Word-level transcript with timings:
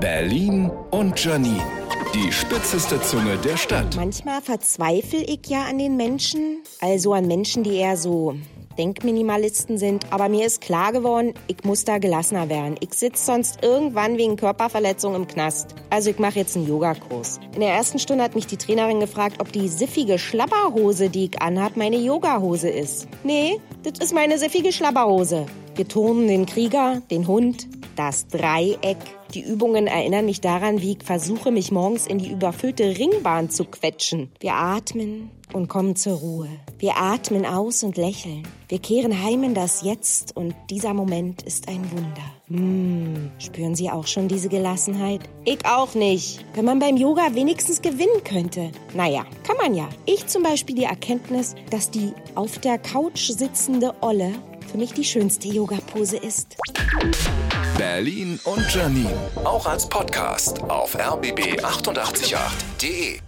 Berlin 0.00 0.70
und 0.90 1.22
Janine. 1.22 1.62
Die 2.14 2.32
spitzeste 2.32 3.00
Zunge 3.02 3.36
der 3.38 3.56
Stadt. 3.56 3.96
Manchmal 3.96 4.40
verzweifle 4.40 5.20
ich 5.20 5.46
ja 5.46 5.64
an 5.64 5.78
den 5.78 5.96
Menschen, 5.96 6.62
also 6.80 7.12
an 7.12 7.26
Menschen, 7.26 7.64
die 7.64 7.76
eher 7.76 7.96
so 7.96 8.34
Denkminimalisten 8.78 9.76
sind. 9.76 10.10
Aber 10.12 10.28
mir 10.28 10.46
ist 10.46 10.60
klar 10.60 10.92
geworden, 10.92 11.34
ich 11.48 11.64
muss 11.64 11.84
da 11.84 11.98
gelassener 11.98 12.48
werden. 12.48 12.76
Ich 12.80 12.94
sitze 12.94 13.24
sonst 13.24 13.62
irgendwann 13.62 14.16
wegen 14.16 14.36
Körperverletzung 14.36 15.14
im 15.14 15.26
Knast. 15.26 15.74
Also 15.90 16.10
ich 16.10 16.18
mache 16.18 16.38
jetzt 16.38 16.56
einen 16.56 16.68
Yogakurs. 16.68 17.40
In 17.54 17.60
der 17.60 17.70
ersten 17.70 17.98
Stunde 17.98 18.24
hat 18.24 18.34
mich 18.34 18.46
die 18.46 18.56
Trainerin 18.56 19.00
gefragt, 19.00 19.40
ob 19.40 19.52
die 19.52 19.68
siffige 19.68 20.18
Schlabberhose, 20.18 21.10
die 21.10 21.24
ich 21.26 21.42
anhab, 21.42 21.76
meine 21.76 21.98
Yogahose 21.98 22.68
ist. 22.68 23.08
Nee, 23.24 23.60
das 23.82 23.98
ist 23.98 24.14
meine 24.14 24.38
siffige 24.38 24.72
Schlabberhose. 24.72 25.46
Wir 25.78 25.86
turnen 25.86 26.26
den 26.26 26.44
Krieger, 26.44 27.02
den 27.08 27.28
Hund, 27.28 27.68
das 27.94 28.26
Dreieck. 28.26 28.96
Die 29.32 29.42
Übungen 29.42 29.86
erinnern 29.86 30.24
mich 30.24 30.40
daran, 30.40 30.82
wie 30.82 30.96
ich 30.98 31.04
versuche, 31.04 31.52
mich 31.52 31.70
morgens 31.70 32.08
in 32.08 32.18
die 32.18 32.32
überfüllte 32.32 32.98
Ringbahn 32.98 33.48
zu 33.48 33.64
quetschen. 33.64 34.28
Wir 34.40 34.54
atmen 34.54 35.30
und 35.52 35.68
kommen 35.68 35.94
zur 35.94 36.14
Ruhe. 36.14 36.48
Wir 36.80 36.96
atmen 36.96 37.46
aus 37.46 37.84
und 37.84 37.96
lächeln. 37.96 38.42
Wir 38.68 38.80
kehren 38.80 39.22
heim 39.22 39.44
in 39.44 39.54
das 39.54 39.82
Jetzt 39.82 40.36
und 40.36 40.52
dieser 40.68 40.94
Moment 40.94 41.42
ist 41.42 41.68
ein 41.68 41.88
Wunder. 41.92 42.24
Hm, 42.48 43.30
spüren 43.38 43.76
Sie 43.76 43.88
auch 43.88 44.08
schon 44.08 44.26
diese 44.26 44.48
Gelassenheit? 44.48 45.20
Ich 45.44 45.64
auch 45.64 45.94
nicht. 45.94 46.44
Wenn 46.54 46.64
man 46.64 46.80
beim 46.80 46.96
Yoga 46.96 47.36
wenigstens 47.36 47.82
gewinnen 47.82 48.24
könnte. 48.24 48.72
Naja, 48.94 49.24
kann 49.44 49.56
man 49.58 49.76
ja. 49.76 49.88
Ich 50.06 50.26
zum 50.26 50.42
Beispiel 50.42 50.74
die 50.74 50.84
Erkenntnis, 50.84 51.54
dass 51.70 51.88
die 51.88 52.14
auf 52.34 52.58
der 52.58 52.78
Couch 52.78 53.30
sitzende 53.30 53.94
Olle 54.00 54.32
für 54.68 54.78
mich 54.78 54.92
die 54.92 55.04
schönste 55.04 55.48
Yoga-Pose 55.48 56.18
ist. 56.18 56.56
Berlin 57.76 58.38
und 58.44 58.74
Janine. 58.74 59.12
Auch 59.44 59.66
als 59.66 59.88
Podcast 59.88 60.62
auf 60.64 60.96
rbb888.de. 60.96 63.20